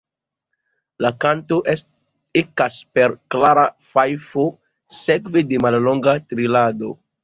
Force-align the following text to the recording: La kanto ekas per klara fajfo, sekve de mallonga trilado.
La 1.05 1.11
kanto 1.25 1.59
ekas 2.43 2.79
per 2.97 3.15
klara 3.37 3.69
fajfo, 3.93 4.51
sekve 5.05 5.49
de 5.55 5.65
mallonga 5.69 6.21
trilado. 6.31 6.97